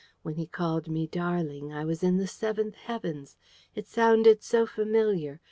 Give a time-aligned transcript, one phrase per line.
[0.23, 3.37] When he called me "darling," I was in the seventh heavens.
[3.75, 5.39] It sounded so familiar.